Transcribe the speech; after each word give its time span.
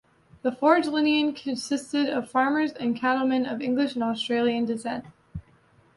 The 0.41 0.51
Ford 0.51 0.87
lineage 0.87 1.43
consisted 1.43 2.09
of 2.09 2.27
farmers 2.27 2.71
and 2.71 2.95
cattlemen 2.95 3.45
of 3.45 3.61
English 3.61 3.93
and 3.93 4.03
Australian 4.03 4.65
descent. 4.65 5.05